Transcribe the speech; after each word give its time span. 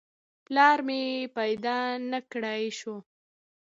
پلار 0.45 0.77
مې 0.87 1.03
پیدا 1.37 1.79
نه 2.11 2.19
کړای 2.31 2.63
شو. 2.79 2.95